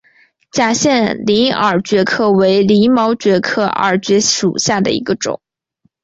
[0.51, 5.39] 假线鳞耳蕨为鳞毛蕨科耳蕨属下的一个种。